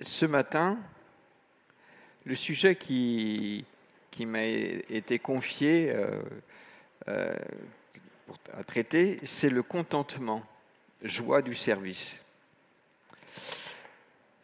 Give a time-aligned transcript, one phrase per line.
[0.00, 0.78] ce matin,
[2.24, 3.64] le sujet qui,
[4.20, 6.20] m'a été confié euh,
[7.08, 7.34] euh,
[8.52, 10.42] à traiter, c'est le contentement,
[11.02, 12.16] joie du service.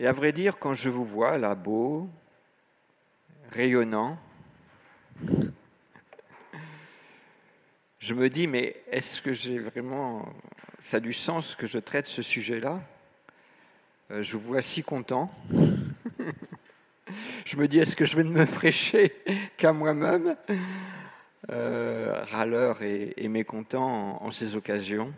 [0.01, 2.09] Et à vrai dire, quand je vous vois là, beau,
[3.51, 4.19] rayonnant,
[7.99, 10.27] je me dis, mais est-ce que j'ai vraiment,
[10.81, 12.81] ça a du sens que je traite ce sujet-là?
[14.09, 15.33] Je vous vois si content.
[17.45, 19.13] je me dis, est-ce que je vais ne me prêcher
[19.57, 20.37] qu'à moi-même?
[21.51, 25.13] Euh, Râleur et, mécontent en, ces occasions.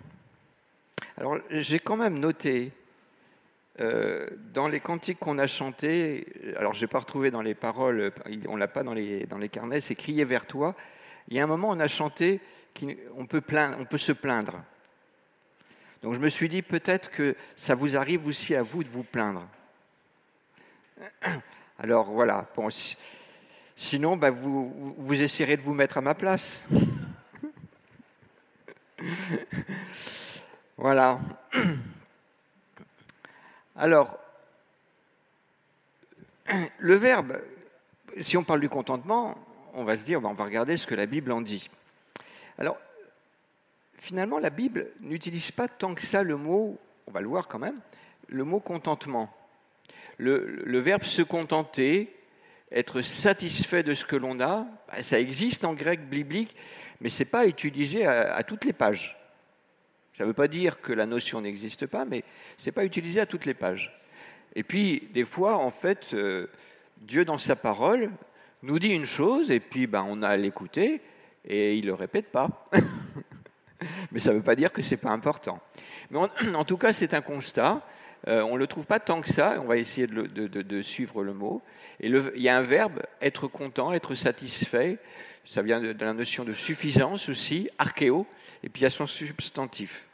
[1.19, 2.73] Alors, j'ai quand même noté
[3.81, 8.13] euh, dans les cantiques qu'on a chantés, alors je n'ai pas retrouvé dans les paroles,
[8.49, 10.75] on l'a pas dans les, dans les carnets, c'est crier vers toi.
[11.29, 12.41] Il y a un moment, on a chanté
[12.79, 14.63] qu'on on peut se plaindre.
[16.03, 19.03] Donc je me suis dit peut-être que ça vous arrive aussi à vous de vous
[19.03, 19.47] plaindre.
[21.79, 22.47] Alors voilà,
[23.77, 26.65] sinon bah, vous, vous essayerez de vous mettre à ma place.
[30.77, 31.19] voilà.
[33.77, 34.19] Alors,
[36.79, 37.41] le verbe,
[38.21, 39.37] si on parle du contentement,
[39.75, 41.69] on va se dire, bah, on va regarder ce que la Bible en dit.
[42.59, 42.79] Alors,
[43.99, 47.59] finalement, la Bible n'utilise pas tant que ça le mot, on va le voir quand
[47.59, 47.81] même,
[48.29, 49.33] le mot contentement.
[50.19, 52.13] Le, verbe se contenter,
[52.73, 56.57] être satisfait de ce que l'on a, bah, ça existe en grec biblique,
[57.01, 59.17] mais ce n'est pas utilisé à, toutes les pages.
[60.17, 62.25] Ça ne veut pas dire que la notion n'existe pas, mais
[62.57, 63.95] ce n'est pas utilisé à toutes les pages.
[64.57, 66.49] Et puis, des fois, en fait, euh,
[66.97, 68.11] Dieu, dans sa parole,
[68.63, 71.01] nous dit une chose, et puis ben, on a à l'écouter,
[71.45, 72.69] et il ne le répète pas.
[74.13, 75.61] mais ça ne veut pas dire que ce n'est pas important.
[76.11, 76.19] Mais
[76.55, 77.83] en, tout cas, c'est un constat.
[78.27, 79.57] Euh, on ne le trouve pas tant que ça.
[79.61, 81.63] On va essayer de, suivre le mot.
[82.01, 84.99] Et il y a un verbe, être content, être satisfait.
[85.45, 88.27] Ça vient de, la notion de suffisance aussi, archéo.
[88.63, 90.05] Et puis il y a son substantif.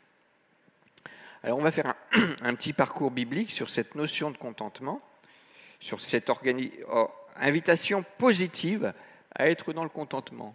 [1.43, 1.95] Alors on va faire
[2.43, 5.03] un, petit parcours biblique sur cette notion de contentement,
[5.79, 8.95] sur cette oh, invitation positive
[9.35, 10.55] à être dans le contentement.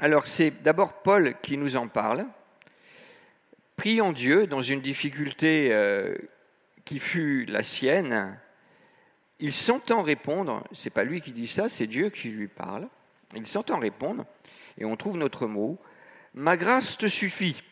[0.00, 2.26] Alors c'est d'abord Paul qui nous en parle.
[3.76, 6.16] Prions Dieu dans une difficulté euh,
[6.84, 8.38] qui fut la sienne.
[9.38, 12.88] Il s'entend répondre, c'est pas lui qui dit ça, c'est Dieu qui lui parle.
[13.36, 14.24] Il s'entend répondre,
[14.78, 15.78] et on trouve notre mot
[16.34, 17.62] Ma grâce te suffit,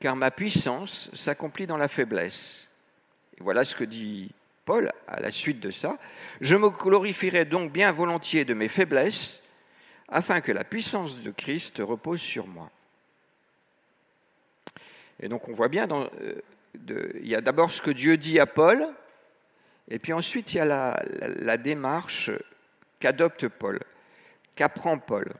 [0.00, 2.66] car ma puissance s'accomplit dans la faiblesse.
[3.36, 4.32] Et voilà ce que dit
[4.64, 5.98] Paul à la suite de ça.
[6.40, 9.41] Je me glorifierai donc bien volontiers de mes faiblesses
[10.12, 12.70] afin que la puissance de Christ repose sur moi.
[15.20, 16.40] Et donc on voit bien, euh,
[16.84, 18.86] il y a d'abord ce que Dieu dit à Paul,
[19.88, 20.64] et puis ensuite il y a
[21.04, 22.30] la, démarche
[23.00, 23.80] qu'adopte Paul,
[24.54, 25.32] qu'apprend Paul.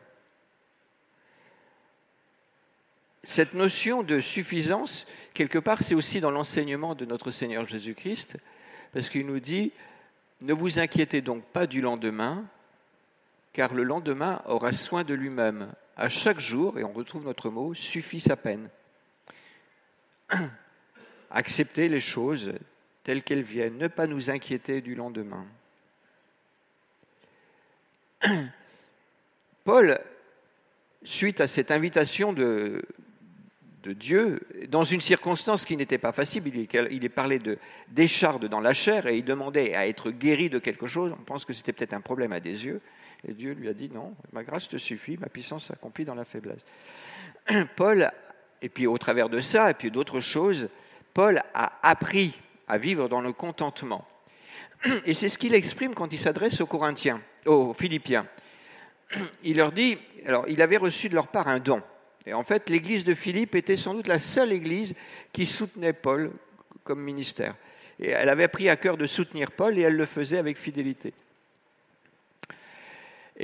[3.24, 8.36] Cette notion de suffisance, quelque part, c'est aussi dans l'enseignement de notre Seigneur Jésus-Christ,
[8.92, 9.72] parce qu'il nous dit,
[10.40, 12.44] ne vous inquiétez donc pas du lendemain,
[13.52, 15.72] car le lendemain aura soin de lui-même.
[15.96, 18.70] À chaque jour, et on retrouve notre mot, suffit sa peine.
[21.30, 22.52] Accepter les choses
[23.04, 25.44] telles qu'elles viennent, ne pas nous inquiéter du lendemain.
[29.64, 30.00] Paul,
[31.02, 32.82] suite à cette invitation de,
[33.84, 37.58] Dieu, dans une circonstance qui n'était pas facile, il est parlé de
[37.88, 41.12] d'écharde dans la chair et il demandait à être guéri de quelque chose.
[41.18, 42.80] On pense que c'était peut-être un problème à des yeux.
[43.26, 46.24] Et Dieu lui a dit non, ma grâce te suffit, ma puissance s'accomplit dans la
[46.24, 46.64] faiblesse.
[47.76, 48.10] Paul,
[48.60, 50.68] et puis au travers de ça, et puis d'autres choses,
[51.14, 52.38] Paul a appris
[52.68, 54.06] à vivre dans le contentement.
[55.04, 58.26] Et c'est ce qu'il exprime quand il s'adresse aux Corinthiens, aux Philippiens.
[59.44, 61.82] Il leur dit, alors il avait reçu de leur part un don.
[62.24, 64.94] Et en fait, l'église de Philippe était sans doute la seule église
[65.32, 66.30] qui soutenait Paul
[66.84, 67.56] comme ministère.
[67.98, 71.12] Et elle avait pris à cœur de soutenir Paul et elle le faisait avec fidélité.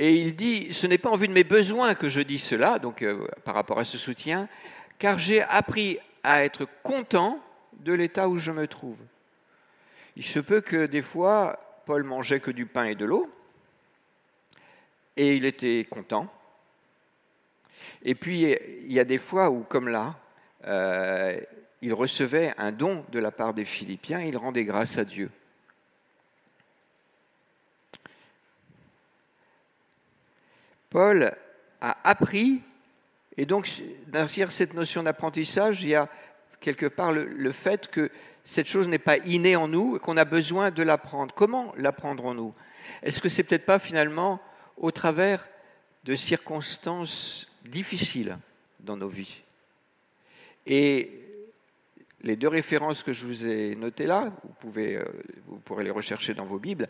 [0.01, 2.79] Et il dit, ce n'est pas en vue de mes besoins que je dis cela,
[2.79, 4.47] donc euh, par rapport à ce soutien,
[4.97, 7.43] car j'ai appris à être content
[7.81, 8.97] de l'état où je me trouve.
[10.15, 13.29] Il se peut que des fois, Paul mangeait que du pain et de l'eau,
[15.17, 16.31] et il était content.
[18.01, 18.55] Et puis,
[18.85, 20.15] il y a des fois où, comme là,
[20.65, 21.37] euh,
[21.81, 25.29] il recevait un don de la part des Philippiens, il rendait grâce à Dieu.
[30.89, 31.35] Paul
[31.81, 32.61] a appris,
[33.37, 33.69] et donc
[34.07, 36.09] derrière cette notion d'apprentissage, il y a
[36.59, 38.11] quelque part le, fait que
[38.43, 41.33] cette chose n'est pas innée en nous et qu'on a besoin de l'apprendre.
[41.35, 42.53] Comment l'apprendrons-nous
[43.03, 44.41] Est-ce que c'est peut-être pas finalement
[44.77, 45.47] au travers
[46.03, 48.37] de circonstances difficiles
[48.79, 49.43] dans nos vies?
[50.65, 51.11] Et
[52.21, 55.05] les deux références que je vous ai notées là, vous, pouvez, euh,
[55.47, 56.87] vous pourrez les rechercher dans vos Bibles,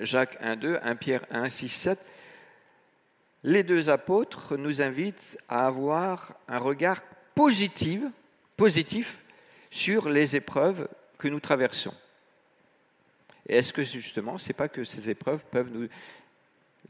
[0.00, 1.98] Jacques 1, 2, 1 Pierre 1, 6, 7,
[3.44, 7.02] les deux apôtres nous invitent à avoir un regard
[7.34, 8.02] positif,
[8.56, 9.20] positif
[9.70, 10.88] sur les épreuves
[11.18, 11.94] que nous traversons.
[13.46, 15.88] Et est-ce que justement, ce n'est pas que ces épreuves peuvent nous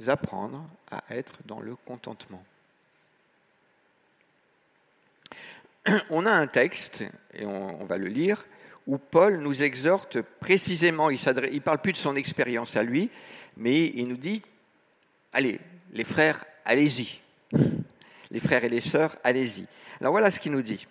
[0.09, 2.45] apprendre à être dans le contentement?
[6.11, 7.05] On a un texte,
[7.35, 8.47] et on, va le lire,
[8.87, 13.11] où Paul nous exhorte précisément, il ne parle plus de son expérience à lui,
[13.57, 14.43] mais il nous dit,
[15.35, 15.61] allez,
[15.93, 17.21] les frères, allez-y.
[18.31, 19.67] Les frères et les sœurs, allez-y.
[20.01, 20.87] Alors voilà ce qu'il nous dit.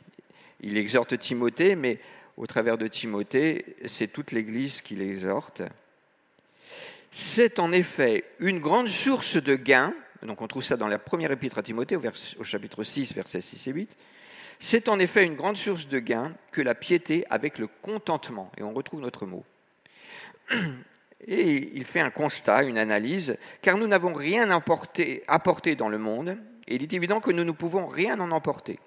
[0.61, 1.99] Il exhorte Timothée, mais
[2.37, 5.61] au travers de Timothée, c'est toute l'Église qui l'exhorte.
[7.11, 11.31] C'est en effet une grande source de gain, donc on trouve ça dans la première
[11.31, 13.97] épître à Timothée, au, chapitre 6, versets 6 et 8.
[14.59, 18.63] C'est en effet une grande source de gain que la piété avec le contentement, et
[18.63, 19.43] on retrouve notre mot.
[21.27, 26.37] Et il fait un constat, une analyse, car nous n'avons rien apporté, dans le monde,
[26.67, 28.79] et il est évident que nous ne pouvons rien en emporter.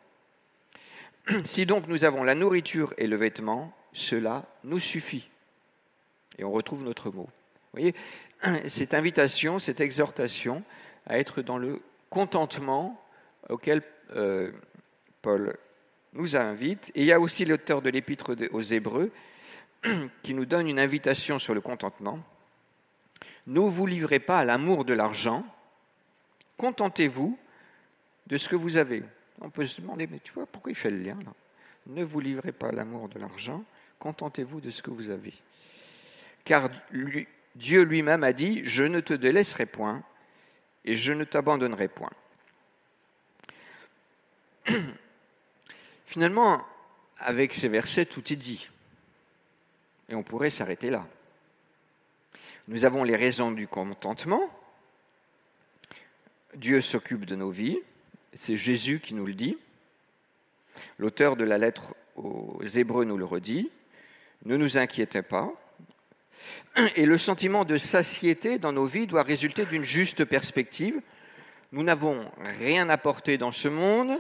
[1.45, 5.29] Si donc nous avons la nourriture et le vêtement, cela nous suffit.
[6.39, 7.29] Et on retrouve notre mot.
[7.73, 7.95] Vous voyez,
[8.69, 10.63] cette invitation, cette exhortation
[11.07, 11.81] à être dans le
[12.11, 13.03] contentement
[13.49, 13.83] auquel
[14.15, 14.53] euh,
[15.23, 15.57] Paul
[16.13, 16.91] nous invite.
[16.95, 19.11] Et il y a aussi l'auteur de l'épître aux Hébreux
[20.23, 22.19] qui nous donne une invitation sur le contentement.
[23.47, 25.45] Ne vous livrez pas à l'amour de l'argent,
[26.57, 27.39] contentez-vous
[28.27, 29.03] de ce que vous avez.
[29.41, 31.33] On peut se demander, mais tu vois, pourquoi il fait le lien là?
[31.87, 33.65] Ne vous livrez pas à l'amour de l'argent,
[34.01, 35.33] contentez-vous de ce que vous avez.
[36.45, 36.69] Car
[37.55, 40.03] Dieu lui-même a dit, je ne te délaisserai point
[40.85, 42.11] et je ne t'abandonnerai point.
[46.07, 46.65] Finalement,
[47.19, 48.69] avec ces versets, tout est dit.
[50.09, 51.07] Et on pourrait s'arrêter là.
[52.69, 54.43] Nous avons les raisons du contentement.
[56.55, 57.79] Dieu s'occupe de nos vies.
[58.35, 59.57] C'est Jésus qui nous le dit.
[60.99, 63.71] L'auteur de la lettre aux Hébreux nous le redit.
[64.45, 65.53] Ne nous inquiétez pas.
[66.95, 71.01] Et le sentiment de satiété dans nos vies doit résulter d'une juste perspective.
[71.73, 74.19] Nous n'avons rien apporté dans ce monde.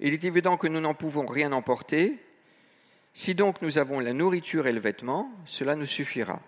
[0.00, 2.18] Il est évident que nous n'en pouvons rien emporter.
[3.16, 6.38] Si donc nous avons la nourriture et le vêtement, cela nous suffira.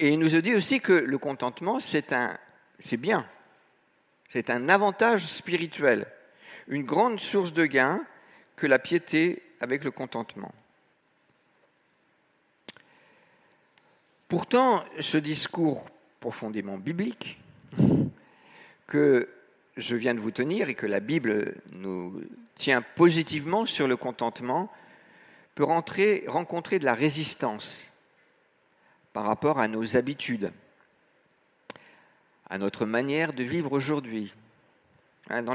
[0.00, 2.36] Et il nous dit aussi que le contentement, c'est un,
[2.80, 3.24] c'est bien,
[4.30, 6.08] c'est un avantage spirituel,
[6.66, 8.04] une grande source de gain
[8.56, 10.52] que la piété avec le contentement.
[14.26, 15.88] Pourtant, ce discours
[16.18, 17.38] profondément biblique
[18.88, 19.28] que
[19.76, 22.22] je viens de vous tenir et que la Bible nous
[22.54, 24.72] tient positivement sur le contentement
[25.54, 27.90] peut rencontrer de la résistance
[29.12, 30.52] par rapport à nos habitudes,
[32.50, 34.34] à notre manière de vivre aujourd'hui.
[35.30, 35.54] Hein, dans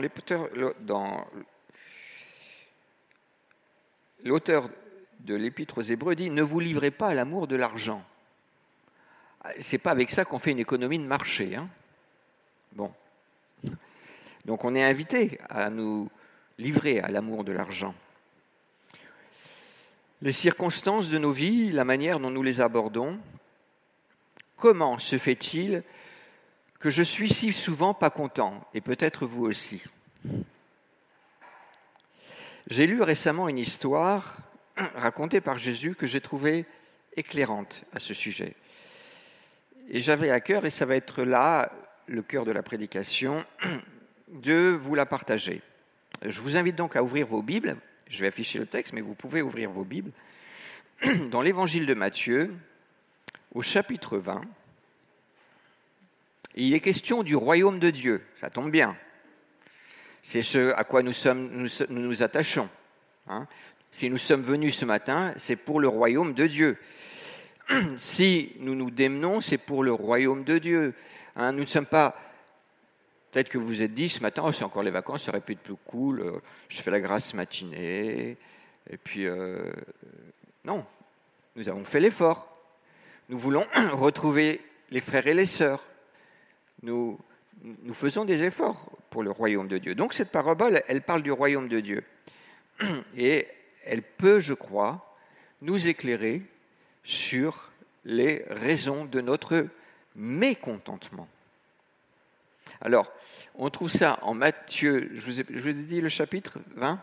[4.23, 4.69] l'auteur
[5.19, 8.03] de l'Épître aux Hébreux dit Ne vous livrez pas à l'amour de l'argent.
[9.59, 11.56] C'est pas avec ça qu'on fait une économie de marché.
[11.56, 11.68] Hein.
[12.73, 12.92] bon.
[14.45, 16.10] Donc on est invité à nous
[16.57, 17.94] livrer à l'amour de l'argent.
[20.21, 23.19] Les circonstances de nos vies, la manière dont nous les abordons,
[24.57, 25.83] comment se fait-il
[26.80, 29.83] que je suis si souvent pas content, et peut-être vous aussi?
[32.68, 34.38] J'ai lu récemment une histoire
[34.95, 36.66] racontée par Jésus que j'ai trouvée
[37.18, 38.56] éclairante à ce sujet.
[39.90, 41.71] Et j'avais à cœur, et ça va être là
[42.07, 43.44] le cœur de la prédication,
[44.31, 45.61] de vous la partager.
[46.23, 47.78] Je vous invite donc à ouvrir vos Bibles.
[48.07, 50.11] Je vais afficher le texte, mais vous pouvez ouvrir vos Bibles.
[51.30, 52.54] Dans l'évangile de Matthieu,
[53.54, 54.42] au chapitre 20,
[56.56, 58.21] il est question du royaume de Dieu.
[58.40, 58.95] Ça tombe bien.
[60.23, 62.69] C'est ce à quoi nous, sommes, nous, attachons.
[63.28, 63.47] Hein.
[63.92, 66.78] Si nous sommes venus ce matin, c'est pour le royaume de Dieu.
[67.97, 70.94] Si nous nous démenons, c'est pour le royaume de Dieu.
[71.35, 71.54] Hein.
[71.54, 72.16] nous ne sommes pas
[73.31, 75.42] Peut-être que vous vous êtes dit ce matin, oh, c'est encore les vacances, ça aurait
[75.42, 78.38] pu être plus cool, euh, je fais la grâce matinée.
[78.90, 79.71] Et puis, euh,
[80.66, 80.85] non,
[81.56, 82.47] nous avons fait l'effort.
[83.30, 85.83] Nous voulons retrouver les frères et les sœurs.
[86.83, 87.18] Nous,
[87.64, 89.95] nous faisons des efforts pour le royaume de Dieu.
[89.95, 92.04] Donc cette parabole, elle parle du royaume de Dieu.
[93.18, 93.47] Et
[93.85, 95.16] elle peut, je crois,
[95.61, 96.42] nous éclairer
[97.04, 97.71] sur
[98.04, 99.68] les raisons de notre
[100.16, 101.28] mécontentement.
[102.81, 103.11] Alors,
[103.56, 107.00] on trouve ça en Matthieu, je vous ai, dit le chapitre 20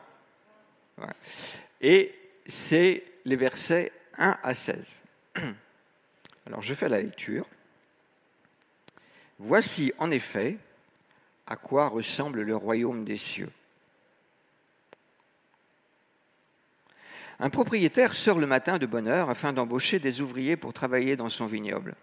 [1.80, 2.14] Et
[2.49, 5.00] c'est les versets 1 à 16.
[6.47, 7.47] Alors, je fais la lecture.
[9.38, 10.56] Voici en effet
[11.47, 13.50] à quoi ressemble le royaume des cieux.
[17.38, 21.28] Un propriétaire sort le matin de bonne heure afin d'embaucher des ouvriers pour travailler dans
[21.28, 21.94] son vignoble.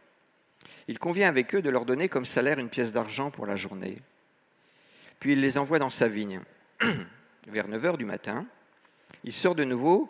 [0.88, 3.98] Il convient avec eux de leur donner comme salaire une pièce d'argent pour la journée.
[5.20, 6.42] Puis il les envoie dans sa vigne.
[7.48, 8.46] Vers 9 heures du matin,
[9.24, 10.10] il sort de nouveau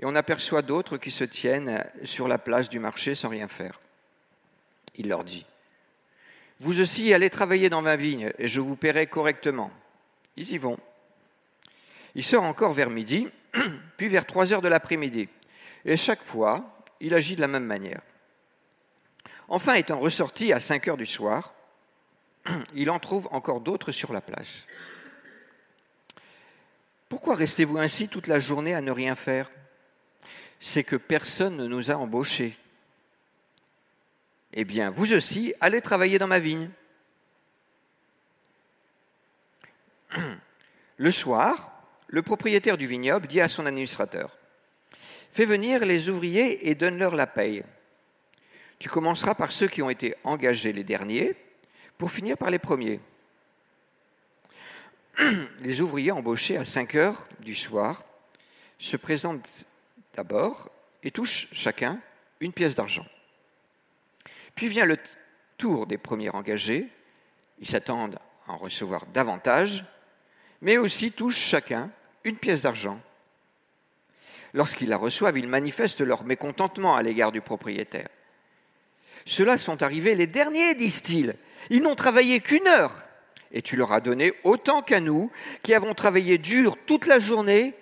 [0.00, 3.80] et on aperçoit d'autres qui se tiennent sur la place du marché sans rien faire.
[4.96, 5.46] Il leur dit
[6.60, 9.70] Vous aussi allez travailler dans ma vigne et je vous paierai correctement.
[10.36, 10.78] Ils y vont.
[12.14, 13.28] Il sort encore vers midi,
[13.96, 15.28] puis vers 3 heures de l'après-midi.
[15.84, 18.00] Et chaque fois, il agit de la même manière.
[19.48, 21.54] Enfin, étant ressorti à 5 heures du soir,
[22.74, 24.66] il en trouve encore d'autres sur la place.
[27.08, 29.50] Pourquoi restez-vous ainsi toute la journée à ne rien faire?
[30.58, 32.56] C'est que personne ne nous a embauchés.
[34.52, 36.70] Eh bien, vous aussi, allez travailler dans ma vigne.
[40.96, 41.72] Le soir,
[42.08, 44.36] le propriétaire du vignoble dit à son administrateur
[45.32, 47.62] Fais venir les ouvriers et donne-leur la paye.
[48.78, 51.34] Tu commenceras par ceux qui ont été engagés les derniers,
[51.98, 53.00] pour finir par les premiers.
[55.60, 58.04] Les ouvriers embauchés à 5 heures du soir
[58.78, 59.64] se présentent
[60.14, 60.70] d'abord
[61.02, 61.98] et touchent chacun
[62.40, 63.06] une pièce d'argent.
[64.54, 64.98] Puis vient le
[65.56, 66.88] tour des premiers engagés.
[67.58, 69.84] Ils s'attendent à en recevoir davantage,
[70.60, 71.90] mais aussi touchent chacun
[72.24, 73.00] une pièce d'argent.
[74.52, 78.08] Lorsqu'ils la reçoivent, ils manifestent leur mécontentement à l'égard du propriétaire.
[79.26, 81.34] Ceux-là sont arrivés les derniers, disent-ils.
[81.68, 83.02] Ils n'ont travaillé qu'une heure.
[83.52, 85.30] Et tu leur as donné autant qu'à nous,
[85.62, 87.74] qui avons travaillé dur toute la journée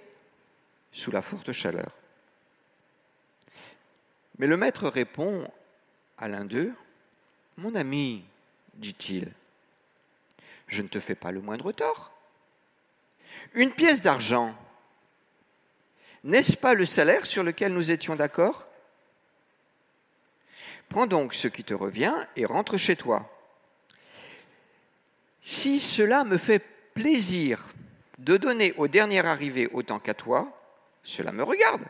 [0.93, 1.93] sous la forte chaleur.
[4.39, 5.49] Mais le maître répond
[6.19, 6.73] à l'un d'eux,
[7.57, 8.25] Mon ami,
[8.75, 9.31] dit-il,
[10.67, 12.11] je ne te fais pas le moindre tort.
[13.53, 14.57] Une pièce d'argent,
[16.25, 18.67] n'est-ce pas le salaire sur lequel nous étions d'accord?
[20.95, 23.29] Prends donc ce qui te revient et rentre chez toi.
[25.43, 27.67] Si cela me fait plaisir
[28.19, 30.57] de donner au dernier arrivé autant qu'à toi,
[31.03, 31.83] cela me regarde.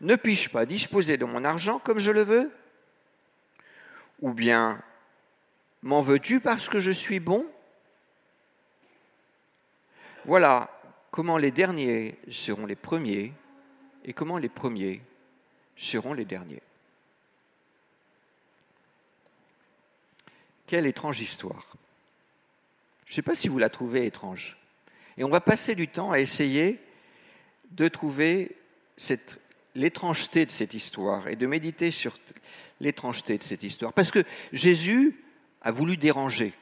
[0.00, 2.52] Ne puis-je pas disposer de mon argent comme je le veux?
[4.20, 4.80] Ou bien,
[5.82, 7.44] m'en veux-tu parce que je suis bon?
[10.26, 10.70] Voilà
[11.10, 13.32] comment les derniers seront les premiers
[14.04, 15.02] et comment les premiers
[15.74, 16.62] seront les derniers.
[20.66, 21.76] Quelle étrange histoire.
[23.06, 24.56] Je ne sais pas si vous la trouvez étrange.
[25.16, 26.80] Et on va passer du temps à essayer
[27.70, 28.56] de trouver
[29.74, 32.18] l'étrangeté de cette histoire et de méditer sur
[32.80, 33.92] l'étrangeté de cette histoire.
[33.92, 35.14] Parce que Jésus
[35.62, 36.52] a voulu déranger.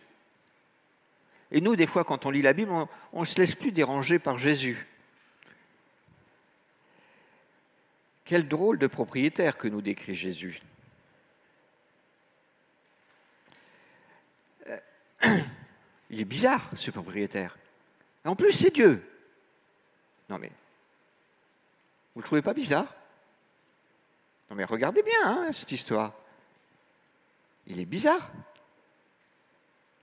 [1.50, 2.72] Et nous, des fois, quand on lit la Bible,
[3.12, 4.86] on ne se laisse plus déranger par Jésus.
[8.24, 10.60] Quel drôle de propriétaire que nous décrit Jésus.
[16.10, 17.56] Il est bizarre, ce propriétaire.
[18.24, 19.02] En plus, c'est Dieu.
[20.28, 20.50] Non mais,
[22.14, 22.94] vous ne le trouvez pas bizarre?
[24.50, 26.12] Non mais regardez bien hein, cette histoire.
[27.66, 28.30] Il est bizarre.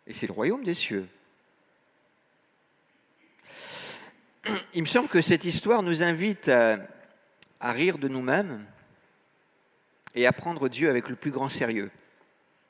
[0.08, 1.08] Et c'est le royaume des cieux.
[4.74, 6.78] Il me semble que cette histoire nous invite à,
[7.60, 8.66] à rire de nous-mêmes
[10.16, 11.92] et à prendre Dieu avec le plus grand sérieux.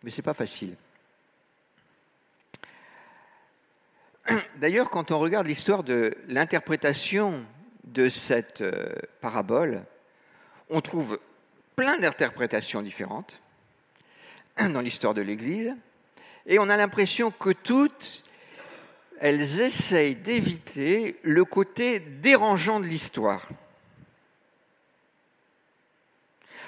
[0.03, 0.75] Mais ce n'est pas facile.
[4.57, 7.43] D'ailleurs, quand on regarde l'histoire de l'interprétation
[7.83, 9.83] de cette euh, parabole,
[10.69, 11.19] on trouve
[11.75, 13.41] plein d'interprétations différentes
[14.57, 15.75] dans l'histoire de l'Église,
[16.45, 18.23] et on a l'impression que toutes,
[19.19, 23.47] elles essayent d'éviter le côté dérangeant de l'histoire.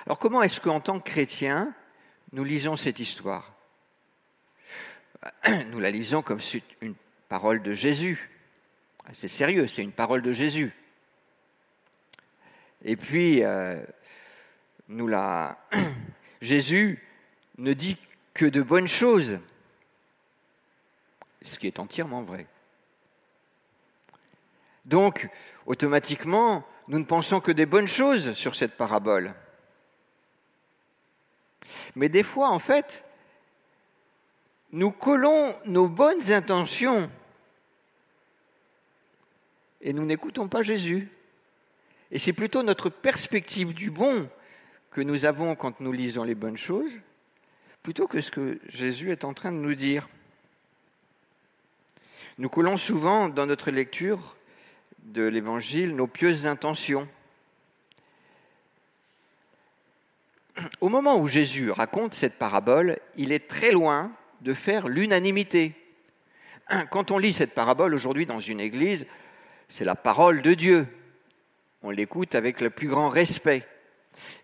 [0.05, 1.73] Alors comment est-ce qu'en tant que chrétiens,
[2.31, 3.53] nous lisons cette histoire?
[5.69, 6.39] Nous la lisons comme
[6.81, 6.95] une
[7.33, 8.29] parole de Jésus.
[9.13, 10.71] C'est sérieux, c'est une parole de Jésus.
[12.85, 13.83] Et puis, euh,
[14.87, 15.57] nous la...
[16.41, 17.03] Jésus
[17.57, 17.97] ne dit
[18.35, 19.39] que de bonnes choses,
[21.41, 22.45] ce qui est entièrement vrai.
[24.85, 25.27] Donc,
[25.65, 29.33] automatiquement, nous ne pensons que des bonnes choses sur cette parabole.
[31.95, 33.03] Mais des fois, en fait,
[34.71, 37.09] nous collons nos bonnes intentions
[39.83, 41.09] et nous n'écoutons pas Jésus.
[42.09, 44.29] Et c'est plutôt notre perspective du bon
[44.91, 46.91] que nous avons quand nous lisons les bonnes choses,
[47.83, 50.07] plutôt que ce que Jésus est en train de nous dire.
[52.37, 54.37] Nous collons souvent dans notre lecture
[54.99, 57.07] de l'Évangile nos pieuses intentions.
[60.79, 64.11] Au moment où Jésus raconte cette parabole, il est très loin
[64.41, 65.73] de faire l'unanimité.
[66.89, 69.05] Quand on lit cette parabole aujourd'hui dans une église,
[69.69, 70.87] c'est la parole de Dieu.
[71.81, 73.65] On l'écoute avec le plus grand respect.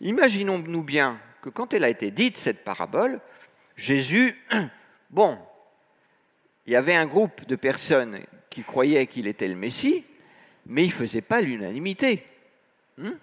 [0.02, 3.22] Imaginons-nous bien que quand elle a été dite, cette parabole,
[3.78, 4.36] Jésus,
[5.10, 5.38] bon,
[6.66, 10.04] il y avait un groupe de personnes qui croyaient qu'il était le Messie,
[10.66, 12.26] mais il ne faisait pas l'unanimité.
[12.98, 13.14] Hmm?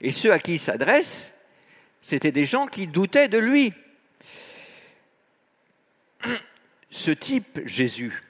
[0.00, 1.32] Et ceux à qui il s'adresse,
[2.02, 3.72] c'était des gens qui doutaient de lui.
[6.90, 8.22] Ce type, Jésus,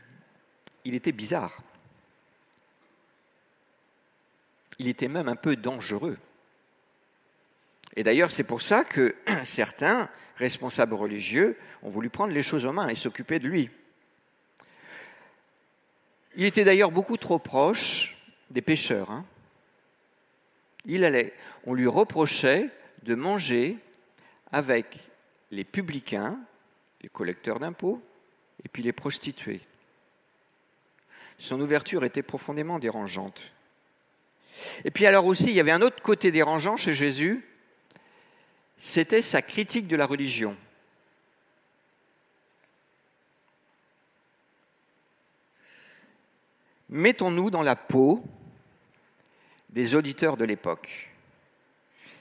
[0.85, 1.63] il était bizarre.
[4.79, 6.19] Il était même un peu dangereux.
[7.97, 12.73] Et d'ailleurs, c'est pour ça que certains responsables religieux ont voulu prendre les choses en
[12.73, 13.71] main et s'occuper de lui.
[16.37, 18.17] Il était d'ailleurs beaucoup trop proche
[18.51, 19.11] des pécheurs.
[19.11, 19.25] Hein.
[20.85, 21.35] Il allait,
[21.67, 22.71] on lui reprochait
[23.03, 23.77] de manger
[24.53, 24.99] avec
[25.51, 26.39] les publicains,
[27.03, 28.01] les collecteurs d'impôts,
[28.65, 29.61] et puis les prostituées.
[31.39, 33.41] Son ouverture était profondément dérangeante.
[34.85, 37.45] Et puis alors aussi, il y avait un autre côté dérangeant chez Jésus,
[38.79, 40.57] c'était sa critique de la religion.
[46.89, 48.23] Mettons-nous dans la peau
[49.71, 51.11] des auditeurs de l'époque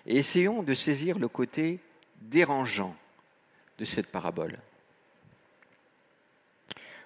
[0.06, 1.80] et essayons de saisir le côté
[2.22, 2.96] dérangeant
[3.78, 4.60] de cette parabole.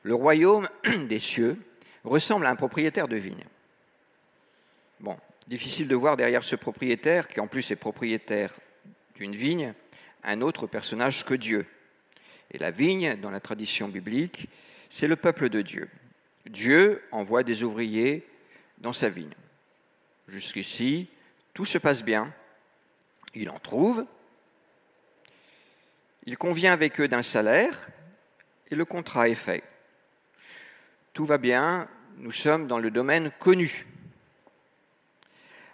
[0.04, 0.68] Le royaume
[1.08, 1.60] des cieux
[2.04, 3.46] ressemble à un propriétaire de vigne.
[5.02, 8.54] Bon, difficile de voir derrière ce propriétaire, qui en plus est propriétaire
[9.16, 9.74] d'une vigne,
[10.24, 11.66] un autre personnage que Dieu.
[12.52, 14.48] Et la vigne, dans la tradition biblique,
[14.92, 15.90] c'est le peuple de Dieu.
[16.46, 18.28] Dieu envoie des ouvriers
[18.78, 19.34] dans sa vigne.
[20.28, 21.10] Jusqu'ici,
[21.56, 22.32] tout se passe bien.
[23.34, 24.06] Il en trouve.
[26.28, 27.90] Il convient avec eux d'un salaire
[28.70, 29.64] et le contrat est fait.
[31.14, 31.88] Tout va bien,
[32.18, 33.88] nous sommes dans le domaine connu.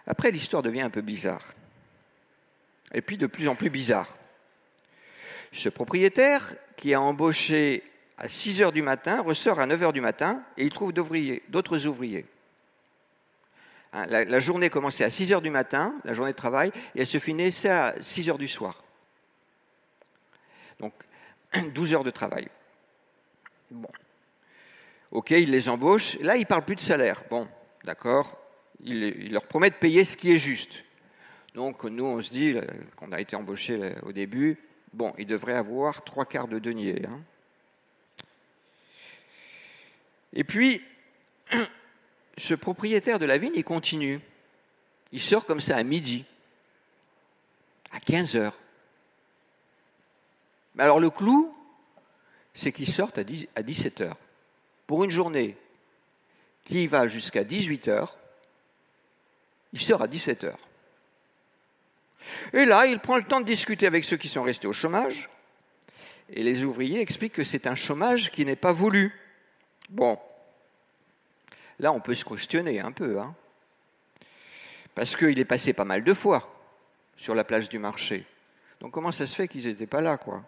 [0.08, 1.52] Après, l'histoire devient un peu bizarre.
[2.94, 4.16] Et puis de plus en plus bizarre.
[5.52, 7.84] Ce propriétaire qui a embauché
[8.16, 11.86] à 6 heures du matin ressort à 9 heures du matin et il trouve d'autres
[11.86, 12.24] ouvriers.
[13.92, 17.06] Hein, la, journée commençait à 6 heures du matin, la journée de travail, et elle
[17.06, 18.82] se finissait à 6 heures du soir.
[20.80, 20.94] Donc
[21.74, 22.48] 12 heures de travail.
[23.70, 23.90] Bon.
[25.10, 26.18] Ok, il les embauche.
[26.20, 27.22] Là, il ne parle plus de salaire.
[27.30, 27.46] Bon,
[27.84, 28.38] d'accord.
[28.84, 30.84] Il, leur promet de payer ce qui est juste.
[31.54, 32.54] Donc nous, on se dit,
[32.96, 34.58] qu'on a été embauché au début,
[34.92, 37.04] bon, il devrait avoir trois quarts de denier.
[37.06, 37.20] Hein.
[40.32, 40.82] Et puis,
[42.36, 44.20] ce propriétaire de la vigne, il continue.
[45.12, 46.24] Il sort comme ça à midi,
[47.90, 48.58] à 15 heures.
[50.74, 51.54] Mais alors le clou,
[52.54, 54.18] c'est qu'il sort à 17 heures.
[54.86, 55.56] Pour une journée
[56.64, 58.18] qui va jusqu'à 18 heures,
[59.72, 60.68] il sort à 17 heures.
[62.52, 65.28] Et là, il prend le temps de discuter avec ceux qui sont restés au chômage.
[66.30, 69.14] Et les ouvriers expliquent que c'est un chômage qui n'est pas voulu.
[69.88, 70.18] Bon,
[71.78, 73.18] là, on peut se questionner un peu.
[73.18, 73.34] Hein,
[74.94, 76.52] parce qu'il est passé pas mal de fois
[77.16, 78.26] sur la place du marché.
[78.80, 80.42] Donc comment ça se fait qu'ils n'étaient pas là, quoi?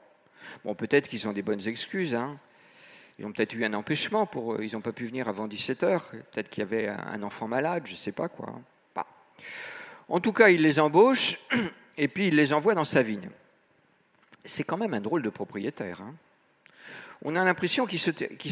[0.64, 2.14] Bon, peut-être qu'ils ont des bonnes excuses.
[2.14, 2.38] Hein.
[3.18, 4.54] Ils ont peut-être eu un empêchement pour.
[4.54, 6.10] Euh, ils n'ont pas pu venir avant 17 heures.
[6.10, 8.54] Peut-être qu'il y avait un enfant malade, je ne sais pas quoi.
[10.08, 11.38] En tout cas, il les embauche
[11.96, 13.30] et puis il les envoie dans sa vigne.
[14.44, 16.00] C'est quand même un drôle de propriétaire.
[16.00, 16.14] Hein.
[17.22, 18.00] On a l'impression qu'il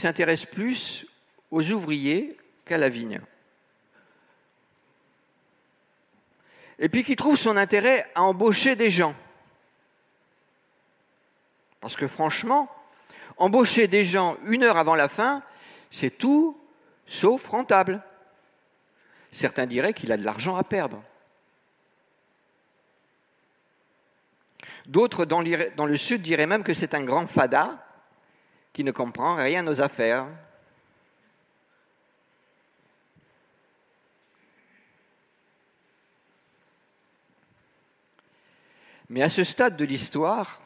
[0.01, 1.07] s'intéresse plus
[1.51, 3.21] aux ouvriers qu'à la vigne.
[6.79, 9.15] Et puis qu'il trouve son intérêt à embaucher des gens.
[11.81, 12.71] Parce que franchement,
[13.37, 15.43] embaucher des gens une heure avant la fin,
[15.91, 16.57] c'est tout
[17.07, 18.03] sauf rentable.
[19.31, 21.03] Certains diraient qu'il a de l'argent à perdre.
[24.87, 25.41] D'autres dans
[25.87, 27.85] le sud diraient même que c'est un grand fada
[28.73, 30.27] qui ne comprend rien aux affaires.
[39.11, 40.61] Mais à ce stade de l'histoire,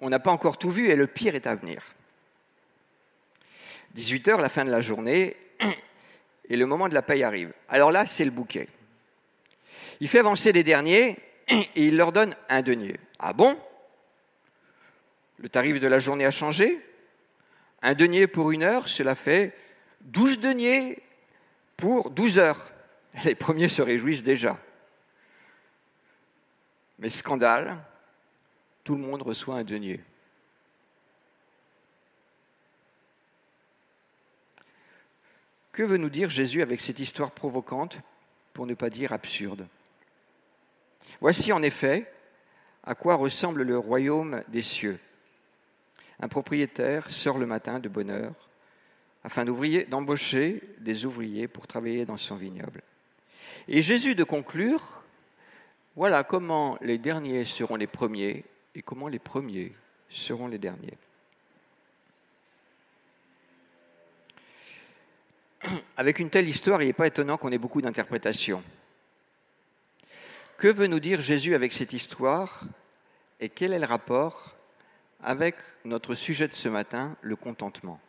[0.00, 1.94] on n'a pas encore tout vu et le pire est à venir.
[3.96, 5.36] 18h, la fin de la journée,
[6.52, 7.50] et le moment de la paye arrive.
[7.66, 8.68] Alors là, c'est le bouquet.
[10.00, 11.16] Il fait avancer les derniers
[11.48, 13.00] et il leur donne un denier.
[13.18, 13.58] Ah bon?
[15.38, 16.78] Le tarif de la journée a changé
[17.80, 19.56] Un denier pour une heure, cela fait
[20.02, 21.02] 12 deniers
[21.78, 22.70] pour 12 heures.
[23.24, 24.58] Les premiers se réjouissent déjà.
[26.98, 27.78] Mais scandale,
[28.84, 30.00] tout le monde reçoit un denier.
[35.72, 37.98] Que veut nous dire Jésus avec cette histoire provocante,
[38.52, 39.66] pour ne pas dire absurde?
[41.20, 42.10] Voici en effet
[42.84, 44.98] à quoi ressemble le royaume des cieux.
[46.20, 48.48] Un propriétaire sort le matin de bonne heure
[49.24, 52.82] afin d'embaucher des ouvriers pour travailler dans son vignoble.
[53.68, 55.02] Et Jésus de conclure,
[55.96, 59.72] voilà comment les derniers seront les premiers et comment les premiers
[60.08, 60.98] seront les derniers.
[65.96, 68.62] Avec une telle histoire, il n'est pas étonnant qu'on ait beaucoup d'interprétations.
[70.58, 72.64] Que veut nous dire Jésus avec cette histoire
[73.40, 74.54] et quel est le rapport
[75.22, 78.00] avec notre sujet de ce matin, le contentement?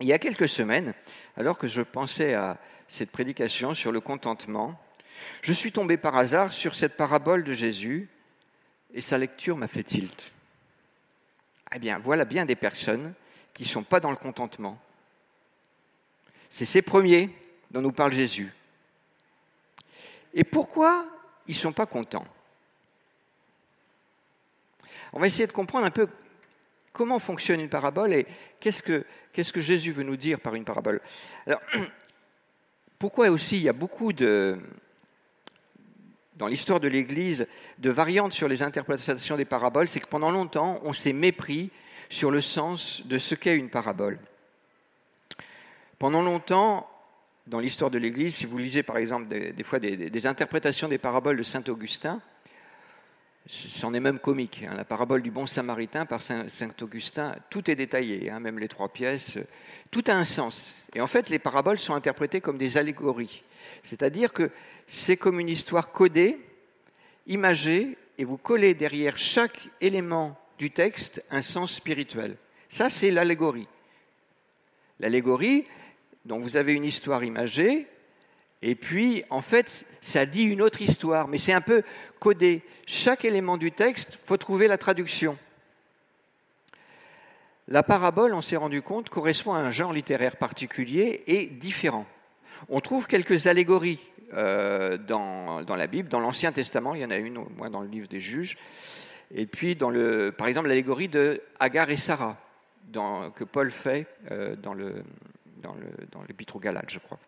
[0.00, 0.92] Il y a quelques semaines,
[1.36, 4.80] alors que je pensais à cette prédication sur le contentement,
[5.42, 8.08] je suis tombé par hasard sur cette parabole de Jésus
[8.92, 10.32] et sa lecture m'a fait tilt.
[11.74, 13.14] Eh bien, voilà bien des personnes
[13.52, 14.78] qui ne sont pas dans le contentement.
[16.48, 17.30] C'est ces premiers
[17.72, 18.52] dont nous parle Jésus.
[20.32, 21.04] Et pourquoi
[21.48, 22.26] ils ne sont pas contents?
[25.12, 26.08] On va essayer de comprendre un peu
[26.92, 28.26] comment fonctionne une parabole et
[28.60, 31.00] qu'est-ce que, Jésus veut nous dire par une parabole.
[31.44, 31.60] Alors,
[33.00, 34.60] pourquoi aussi il y a beaucoup de,
[36.36, 37.46] dans l'histoire de l'Église,
[37.78, 41.70] de variantes sur les interprétations des paraboles, c'est que pendant longtemps, on s'est mépris
[42.08, 44.18] sur le sens de ce qu'est une parabole.
[45.98, 46.88] Pendant longtemps,
[47.46, 51.36] dans l'histoire de l'Église, si vous lisez par exemple des, fois des, interprétations des paraboles
[51.36, 52.20] de Saint Augustin,
[53.46, 54.64] c'en est même comique.
[54.66, 54.74] Hein.
[54.76, 56.46] la parabole du bon samaritain par Saint,
[56.80, 59.38] Augustin, tout est détaillé, hein, même les trois pièces,
[59.90, 60.82] tout a un sens.
[60.94, 63.42] Et en fait, les paraboles sont interprétées comme des allégories.
[63.82, 64.50] C'est-à-dire que
[64.88, 66.38] c'est comme une histoire codée,
[67.26, 72.36] imagée, et vous collez derrière chaque élément du texte un sens spirituel.
[72.68, 73.68] Ça, c'est l'allégorie.
[75.00, 75.66] L'allégorie,
[76.24, 77.88] donc vous avez une histoire imagée,
[78.62, 81.82] et puis en fait, ça dit une autre histoire, mais c'est un peu
[82.18, 82.62] codé.
[82.86, 85.36] Chaque élément du texte, faut trouver la traduction.
[87.68, 92.06] La parabole, on s'est rendu compte, correspond à un genre littéraire particulier et différent.
[92.68, 94.00] On trouve quelques allégories
[94.34, 96.08] euh, dans, la Bible.
[96.08, 98.58] Dans l'Ancien Testament, il y en a une, au moins dans le livre des juges.
[99.30, 102.36] Et puis, dans le, par exemple, l'allégorie de Agar et Sarah,
[102.92, 105.02] que Paul fait euh, dans le,
[105.62, 107.18] dans l'épître aux Galates, je crois.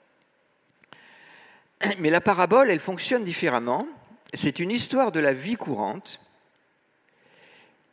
[1.98, 3.86] Mais la parabole, elle fonctionne différemment.
[4.34, 6.20] C'est une histoire de la vie courante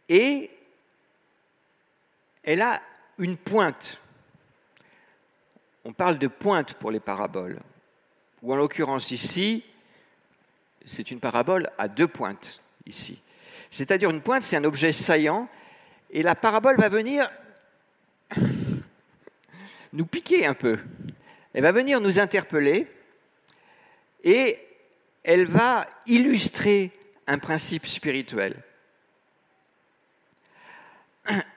[0.10, 0.50] et
[2.44, 2.82] elle a
[3.18, 4.00] une pointe.
[5.86, 7.60] On parle de pointe pour les paraboles,
[8.42, 9.64] ou en l'occurrence ici,
[10.86, 13.22] c'est une parabole à deux pointes ici.
[13.72, 15.48] C'est-à-dire une pointe, c'est un objet saillant,
[16.10, 17.30] et la parabole va venir
[19.94, 20.80] nous piquer un peu.
[21.54, 22.88] Elle va venir nous interpeller
[24.24, 24.60] et
[25.24, 26.92] elle va illustrer
[27.28, 28.62] un principe spirituel.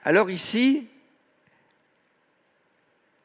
[0.03, 0.87] Alors ici,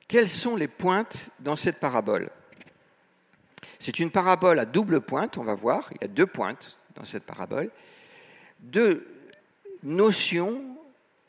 [0.09, 2.31] quelles sont les pointes dans cette parabole?
[3.79, 7.05] C'est une parabole à double pointe, on va voir, il y a deux pointes dans
[7.05, 7.71] cette parabole,
[8.61, 9.07] deux
[9.83, 10.77] notions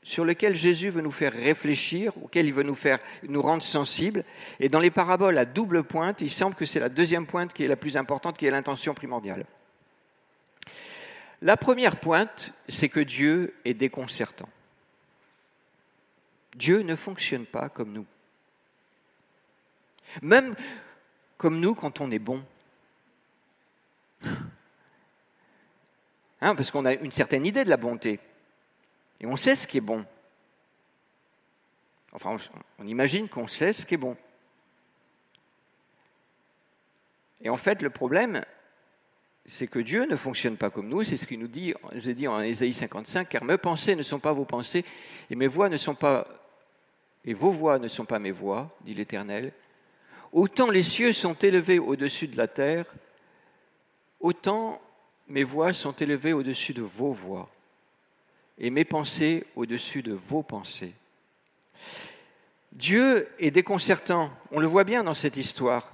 [0.03, 4.23] sur lequel Jésus veut nous faire réfléchir, auquel il veut nous faire nous rendre sensibles.
[4.59, 7.63] Et dans les paraboles à double pointe, il semble que c'est la deuxième pointe qui
[7.63, 9.45] est la plus importante, qui est l'intention primordiale.
[11.41, 14.49] La première pointe, c'est que Dieu est déconcertant.
[16.55, 18.05] Dieu ne fonctionne pas comme nous.
[20.21, 20.55] Même
[21.37, 22.43] comme nous quand on est bon.
[26.45, 28.19] Hein, parce qu'on a une certaine idée de la bonté.
[29.19, 30.05] Et on sait ce qui est bon.
[32.11, 32.37] Enfin,
[32.79, 34.15] on imagine qu'on sait ce qui est bon.
[37.41, 38.43] Et en fait, le problème,
[39.45, 41.03] c'est que Dieu ne fonctionne pas comme nous.
[41.03, 44.31] C'est ce qu'il nous dit, dit en Ésaïe 55, car mes pensées ne sont pas
[44.31, 44.85] vos pensées,
[45.29, 46.27] et mes voix ne sont pas,
[47.25, 49.51] et vos voix ne sont pas mes voix, dit l'Éternel.
[50.31, 52.85] Autant les cieux sont élevés au-dessus de la terre,
[54.19, 54.81] autant
[55.27, 57.49] mes voix sont élevées au-dessus de vos voix
[58.57, 60.93] et mes pensées au-dessus de vos pensées.
[62.71, 65.91] Dieu est déconcertant, on le voit bien dans cette histoire.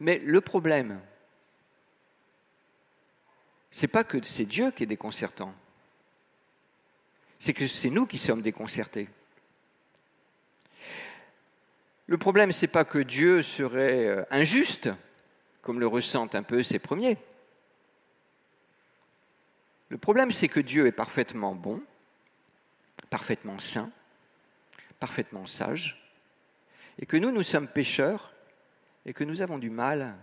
[0.00, 1.00] Mais le problème,
[3.70, 5.54] c'est pas que c'est Dieu qui est déconcertant,
[7.40, 9.08] c'est que c'est nous qui sommes déconcertés.
[12.06, 14.90] Le problème, c'est pas que Dieu serait euh, injuste,
[15.62, 17.16] comme le ressentent un peu ses premiers.
[19.94, 21.80] Le problème, c'est que Dieu est parfaitement bon,
[23.10, 23.92] parfaitement saint,
[24.98, 26.10] parfaitement sage,
[26.98, 28.34] et que nous, nous sommes pécheurs
[29.06, 30.16] et que nous avons du mal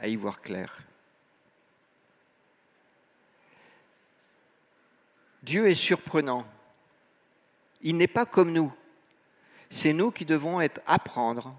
[0.00, 0.80] à y voir clair.
[5.44, 6.44] Dieu est surprenant.
[7.82, 8.74] Il n'est pas comme nous.
[9.70, 11.54] C'est nous qui devons apprendre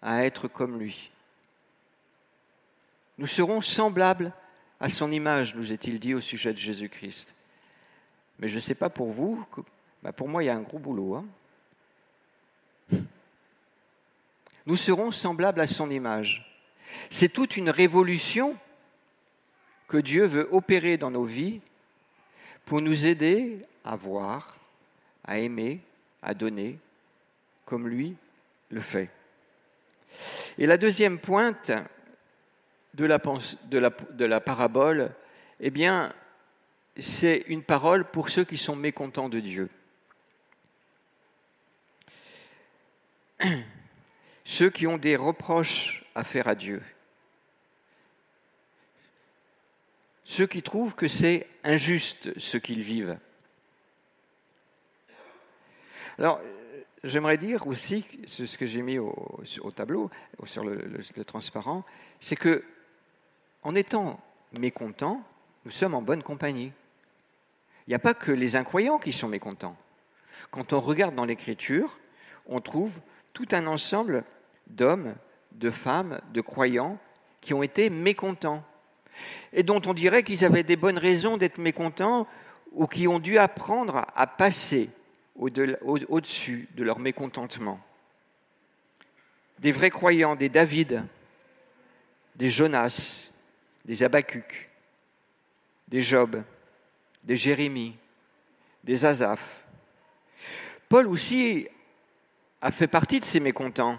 [0.00, 1.10] à être comme lui.
[3.18, 4.32] Nous serons semblables
[4.80, 7.34] à son image, nous est-il dit au sujet de Jésus-Christ.
[8.38, 9.44] Mais je ne sais pas pour vous,
[10.02, 11.14] bah, pour moi il y a un gros boulot.
[11.14, 11.24] Hein.
[14.66, 16.44] nous serons semblables à son image.
[17.10, 18.56] C'est toute une révolution
[19.88, 21.60] que Dieu veut opérer dans nos vies
[22.64, 24.56] pour nous aider à voir,
[25.24, 25.80] à aimer,
[26.22, 26.78] à donner,
[27.64, 28.16] comme lui
[28.70, 29.08] le fait.
[30.58, 31.70] Et la deuxième pointe
[32.96, 35.14] de la, parabole,
[35.60, 36.14] eh bien,
[36.98, 39.68] c'est une parole pour ceux qui sont mécontents de Dieu.
[44.48, 46.80] Ceux qui ont des reproches à faire à Dieu.
[50.22, 53.18] Ceux qui trouvent que c'est injuste ce qu'ils vivent.
[56.16, 56.40] Alors,
[57.02, 59.42] j'aimerais dire aussi, c'est ce que j'ai mis au,
[59.74, 60.10] tableau,
[60.44, 61.84] sur le transparent,
[62.20, 62.64] c'est que
[63.66, 64.20] en étant
[64.52, 65.24] mécontents,
[65.64, 66.70] nous sommes en bonne compagnie.
[67.86, 69.76] Il n'y a pas que les incroyants qui sont mécontents.
[70.52, 71.98] Quand on regarde dans l'Écriture,
[72.46, 72.92] on trouve
[73.32, 74.22] tout un ensemble
[74.68, 75.16] d'hommes,
[75.50, 76.96] de femmes, de croyants
[77.40, 78.62] qui ont été mécontents
[79.52, 82.28] et dont on dirait qu'ils avaient des bonnes raisons d'être mécontents
[82.70, 84.90] ou qui ont dû apprendre à passer
[85.34, 87.80] au-dessus de leur mécontentement.
[89.58, 91.02] Des vrais croyants, des David,
[92.36, 93.26] des Jonas,
[93.86, 94.68] des Habacuc,
[95.86, 96.42] des Job,
[97.22, 97.96] des Jérémie,
[98.82, 99.40] des Asaph.
[100.88, 101.68] Paul aussi
[102.60, 103.98] a fait partie de ces mécontents.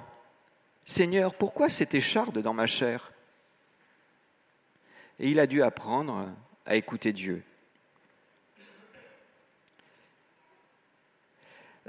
[0.85, 3.13] Seigneur, pourquoi cette écharde dans ma chair?
[5.19, 6.29] Et il a dû apprendre
[6.65, 7.43] à écouter Dieu.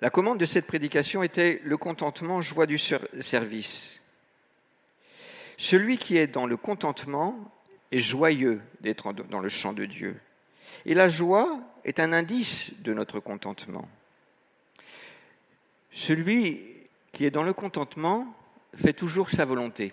[0.01, 4.01] La commande de cette prédication était le contentement, joie du service.
[5.57, 7.53] Celui qui est dans le contentement
[7.91, 10.21] est joyeux d'être dans le champ de Dieu.
[10.85, 13.89] Et la joie est un indice de notre contentement.
[15.93, 16.63] Celui
[17.13, 18.33] qui est dans le contentement
[18.77, 19.93] fait toujours sa volonté,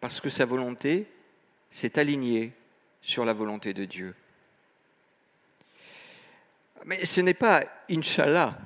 [0.00, 1.06] parce que sa volonté
[1.70, 2.52] s'est alignée
[3.00, 4.14] sur la volonté de Dieu.
[6.84, 8.58] Mais ce n'est pas Inch'Allah.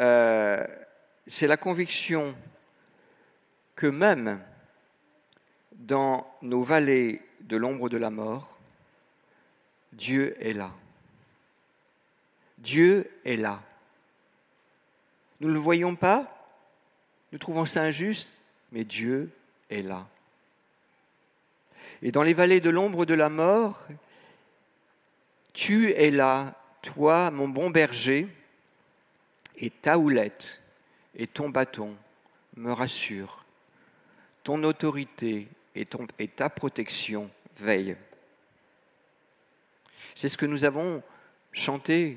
[0.00, 0.66] Euh,
[1.26, 2.34] c'est la conviction
[3.78, 4.40] que même
[5.72, 8.58] dans nos vallées de l'ombre de la mort,
[9.92, 10.72] Dieu est là.
[12.58, 13.62] Dieu est là.
[15.38, 16.26] Nous ne le voyons pas,
[17.30, 18.32] nous trouvons ça injuste,
[18.72, 19.30] mais Dieu
[19.70, 20.08] est là.
[22.02, 23.86] Et dans les vallées de l'ombre de la mort,
[25.52, 28.26] tu es là, toi, mon bon berger,
[29.56, 30.60] et ta houlette
[31.14, 31.94] et ton bâton
[32.56, 33.37] me rassurent.
[34.48, 35.86] Ton autorité et,
[36.34, 37.98] ta protection veille.
[40.14, 41.02] C'est ce que nous avons
[41.52, 42.16] chanté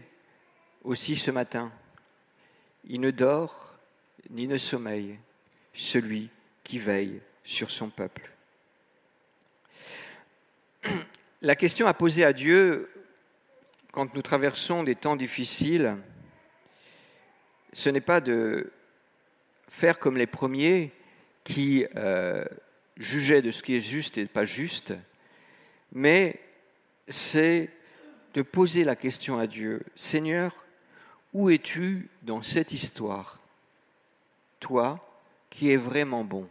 [0.85, 1.73] aussi ce matin.
[2.85, 3.73] Il ne dort
[4.29, 5.19] ni ne sommeille
[5.73, 6.29] celui
[6.63, 8.31] qui veille sur son peuple.
[11.41, 12.89] La question à poser à Dieu
[13.91, 15.97] quand nous traversons des temps difficiles,
[17.73, 18.71] ce n'est pas de
[19.67, 20.93] faire comme les premiers
[21.43, 22.45] qui euh,
[22.97, 24.93] juger de ce qui est juste et pas juste,
[25.91, 26.39] mais
[27.07, 27.69] c'est
[28.33, 30.55] de poser la question à Dieu, Seigneur,
[31.33, 33.39] où es-tu dans cette histoire?
[34.59, 35.05] Toi
[35.49, 36.47] qui es vraiment bon.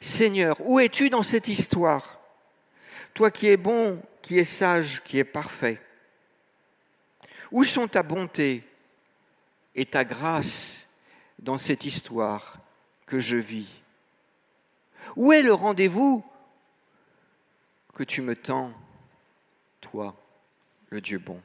[0.00, 2.18] Seigneur, où es-tu dans cette histoire?
[3.14, 5.80] Toi qui es bon, qui es sage, qui es parfait.
[7.50, 8.64] Où sont ta bonté
[9.74, 10.86] et ta grâce
[11.38, 12.58] dans cette histoire?
[13.08, 13.68] Que je vis
[15.16, 16.24] Où est le rendez-vous
[17.94, 18.72] que tu me tends,
[19.80, 20.14] toi,
[20.90, 21.40] le Dieu bon?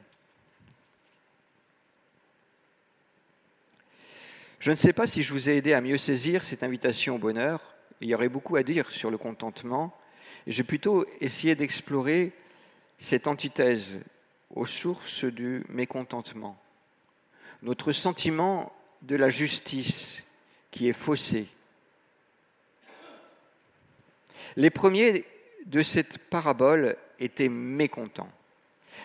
[4.60, 7.18] Je ne sais pas si je vous ai aidé à mieux saisir cette invitation au
[7.18, 7.74] bonheur.
[8.00, 9.94] Il y aurait beaucoup à dire sur le contentement.
[10.46, 12.32] J'ai plutôt essayé d'explorer
[12.98, 13.98] cette antithèse
[14.50, 16.56] aux sources du mécontentement,
[17.62, 18.72] notre sentiment
[19.02, 20.24] de la justice
[20.74, 21.46] qui est faussé.
[24.56, 25.24] Les premiers
[25.66, 28.32] de cette parabole étaient mécontents.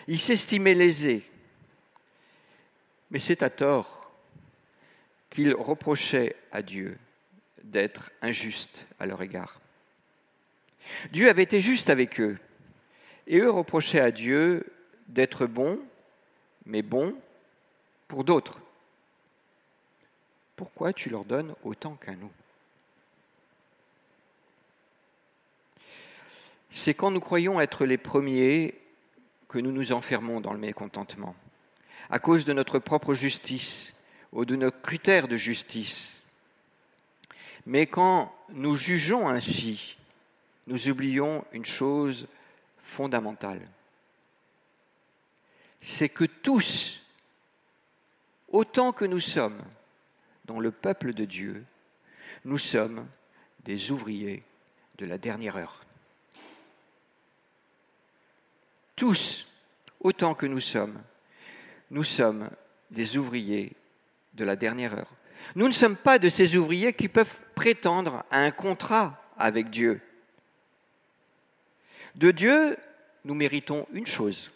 [0.08, 1.22] Ils s'estimaient lésés,
[3.12, 4.12] mais c'est à tort
[5.30, 6.98] qu'ils reprochaient à Dieu
[7.62, 9.60] d'être injuste à leur égard.
[11.12, 12.36] Dieu avait été juste avec eux,
[13.28, 14.66] et eux reprochaient à Dieu
[15.06, 15.78] d'être bon,
[16.66, 17.14] mais bon
[18.08, 18.58] pour d'autres.
[20.60, 22.30] Pourquoi tu leur donnes autant qu'à nous.
[26.68, 28.78] C'est quand nous croyons être les premiers
[29.48, 31.34] que nous nous enfermons dans le mécontentement,
[32.10, 33.94] à cause de notre propre justice
[34.32, 36.12] ou de nos critères de justice.
[37.64, 39.96] Mais quand nous jugeons ainsi,
[40.66, 42.28] nous oublions une chose
[42.82, 43.66] fondamentale.
[45.80, 47.00] C'est que tous,
[48.48, 49.62] autant que nous sommes
[50.50, 51.64] dans le peuple de Dieu,
[52.44, 53.06] nous sommes
[53.62, 54.42] des ouvriers
[54.98, 55.84] de la dernière heure.
[58.96, 59.46] Tous,
[60.00, 61.00] autant que nous sommes,
[61.92, 62.50] nous sommes
[62.90, 63.76] des ouvriers
[64.34, 65.12] de la dernière heure.
[65.54, 70.00] Nous ne sommes pas de ces ouvriers qui peuvent prétendre à un contrat avec Dieu.
[72.16, 72.76] De Dieu,
[73.24, 74.50] nous méritons une chose,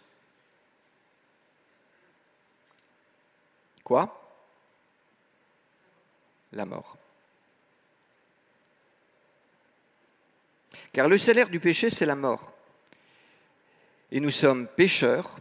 [3.85, 4.24] Quoi?
[6.55, 6.97] La mort.
[10.93, 12.53] Car le salaire du péché, c'est la mort.
[14.13, 15.37] Et nous sommes pécheurs,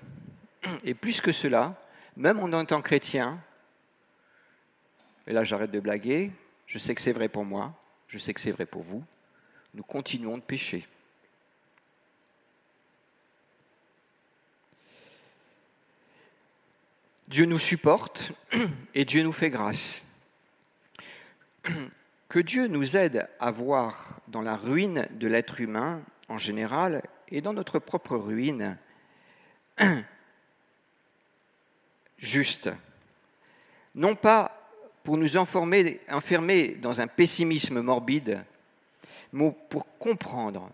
[0.84, 1.80] et plus que cela,
[2.18, 3.40] même en tant que chrétien,
[5.28, 6.32] et là j'arrête de blaguer,
[6.66, 7.74] je sais que c'est vrai pour moi,
[8.08, 9.04] je sais que c'est vrai pour vous,
[9.76, 10.88] nous continuons de pécher.
[17.28, 18.32] Dieu nous supporte
[18.96, 20.04] et Dieu nous fait grâce.
[22.30, 27.42] Que Dieu nous aide à voir dans la ruine de l'être humain en général et
[27.42, 28.78] dans notre propre ruine
[32.18, 32.72] juste.
[33.94, 34.64] Non pas
[35.04, 36.00] pour nous enfermer,
[36.82, 38.44] dans un pessimisme morbide,
[39.32, 40.72] mais pour comprendre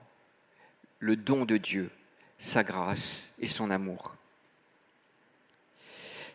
[0.99, 1.89] le don de Dieu,
[2.37, 4.15] sa grâce et son amour.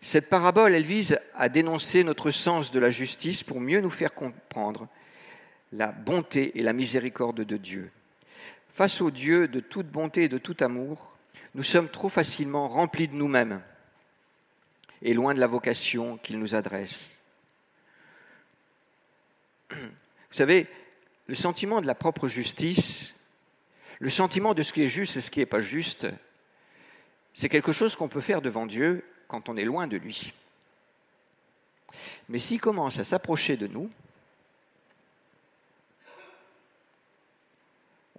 [0.05, 4.13] Cette parabole, elle vise à dénoncer notre sens de la justice pour mieux nous faire
[4.13, 4.87] comprendre
[5.71, 7.89] la bonté et la miséricorde de Dieu.
[8.75, 11.17] Face au Dieu de toute bonté et de tout amour,
[11.55, 13.63] nous sommes trop facilement remplis de nous-mêmes
[15.01, 17.19] et loin de la vocation qu'il nous adresse.
[19.71, 19.79] Vous
[20.33, 20.67] savez,
[21.25, 23.15] le sentiment de la propre justice,
[23.97, 26.05] le sentiment de ce qui est juste et ce qui n'est pas juste,
[27.33, 30.33] c'est quelque chose qu'on peut faire devant Dieu quand on est loin de lui.
[32.29, 33.89] Mais s'il commence à s'approcher de nous,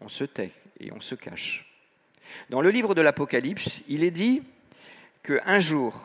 [0.01, 1.67] on se tait et on se cache.
[2.51, 4.43] Dans le livre de l'Apocalypse, il est dit
[5.23, 6.01] qu'un jour,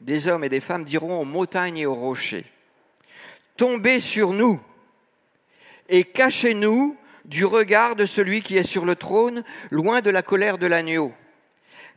[0.00, 2.46] des hommes et des femmes diront aux montagnes et aux rochers,
[3.56, 4.60] Tombez sur nous
[5.88, 10.58] et cachez-nous du regard de celui qui est sur le trône, loin de la colère
[10.58, 11.12] de l'agneau,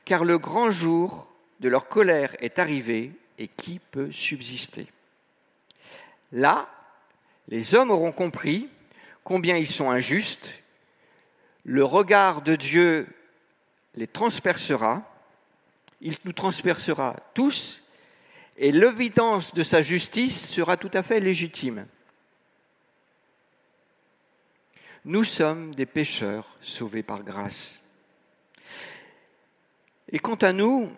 [0.06, 1.28] car le grand jour
[1.60, 4.88] de leur colère est arrivé et qui peut subsister
[6.32, 6.70] Là,
[7.48, 8.70] les hommes auront compris
[9.24, 10.50] combien ils sont injustes,
[11.64, 13.08] le regard de Dieu
[13.96, 15.04] les transpercera,
[16.02, 17.82] il nous transpercera tous,
[18.58, 21.88] et l'évidence de sa justice sera tout à fait légitime.
[25.06, 27.80] Nous sommes des pécheurs sauvés par grâce.
[30.12, 30.92] Et quant à nous,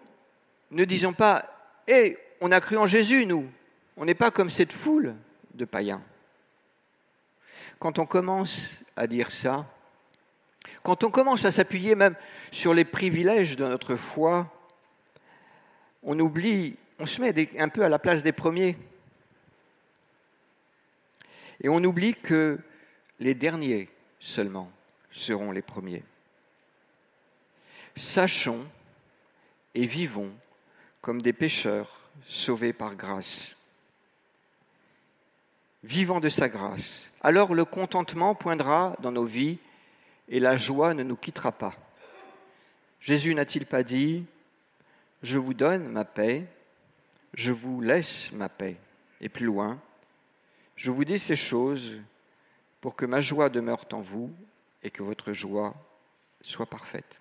[0.72, 1.56] ne disons pas
[1.88, 3.50] Hé, on a cru en Jésus, nous.
[3.98, 5.16] On n'est pas comme cette foule
[5.56, 6.04] de païens.
[7.80, 9.66] Quand on commence à dire ça,
[10.84, 12.16] quand on commence à s'appuyer même
[12.52, 14.54] sur les privilèges de notre foi,
[16.04, 18.78] on oublie, on se met un peu à la place des premiers.
[21.62, 22.60] Et on oublie que
[23.20, 23.90] les derniers
[24.20, 24.72] seulement
[25.12, 26.04] seront les premiers.
[27.98, 28.66] Sachons
[29.74, 30.32] et vivons
[31.02, 33.56] comme des pécheurs sauvés par grâce,
[35.84, 37.10] vivant de sa grâce.
[37.22, 39.60] Alors le contentement poindra dans nos vies
[40.28, 41.76] et la joie ne nous quittera pas.
[43.00, 44.26] Jésus n'a-t-il pas dit,
[45.24, 46.46] Je vous donne ma paix,
[47.34, 48.78] je vous laisse ma paix
[49.22, 49.80] Et plus loin,
[50.76, 51.98] je vous dis ces choses
[52.82, 54.34] pour que ma joie demeure en vous
[54.84, 55.76] et que votre joie
[56.42, 57.20] soit parfaite.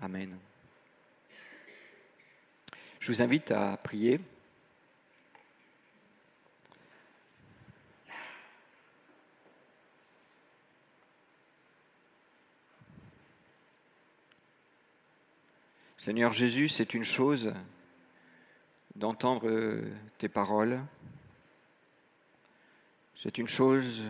[0.00, 0.38] Amen.
[3.00, 4.20] Je vous invite à prier.
[15.98, 17.52] Seigneur Jésus, c'est une chose
[18.96, 19.82] d'entendre
[20.18, 20.82] tes paroles.
[23.22, 24.04] C'est une chose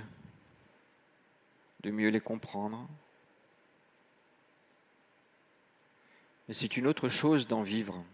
[1.80, 2.88] de mieux les comprendre.
[6.46, 8.04] Mais c'est une autre chose d'en vivre.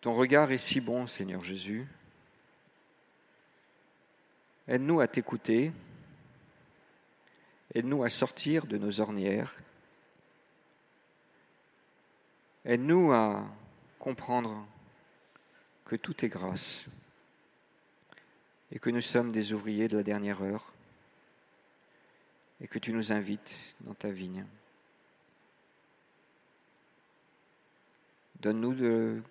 [0.00, 1.86] Ton regard est si bon, Seigneur Jésus.
[4.66, 5.72] Aide-nous à t'écouter.
[7.74, 9.54] Aide-nous à sortir de nos ornières
[12.64, 13.44] Aide-nous à
[13.98, 14.66] comprendre
[15.86, 16.86] que tout est grâce
[18.70, 20.72] et que nous sommes des ouvriers de la dernière heure
[22.60, 24.44] et que tu nous invites dans ta vigne.
[28.40, 29.22] Donne-nous de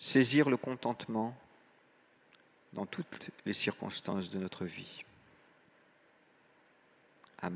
[0.00, 1.36] saisir le contentement
[2.72, 5.04] dans toutes les circonstances de notre vie.